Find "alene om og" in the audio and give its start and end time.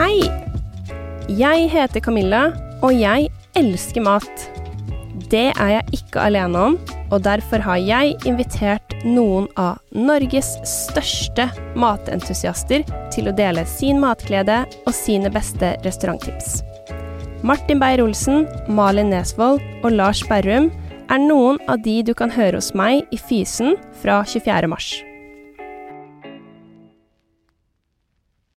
6.24-7.26